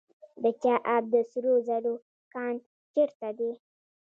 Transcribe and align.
د 0.43 0.45
چاه 0.61 0.79
اب 0.95 1.03
د 1.13 1.15
سرو 1.31 1.53
زرو 1.67 1.93
کان 2.33 2.55
چیرته 2.93 3.29
دی؟ 3.37 3.51